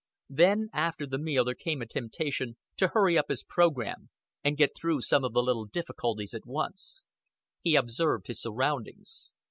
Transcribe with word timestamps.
Then 0.31 0.69
after 0.73 1.05
the 1.05 1.19
meal 1.19 1.45
there 1.45 1.53
came 1.53 1.79
a 1.79 1.85
temptation 1.85 2.57
to 2.77 2.87
hurry 2.87 3.19
up 3.19 3.29
his 3.29 3.43
program, 3.43 4.09
and 4.43 4.57
get 4.57 4.71
through 4.75 5.01
some 5.01 5.23
of 5.23 5.33
the 5.33 5.43
little 5.43 5.65
difficulties 5.65 6.33
at 6.33 6.47
once. 6.47 7.03
He 7.61 7.75
observed 7.75 8.25
his 8.25 8.41
surroundings. 8.41 9.29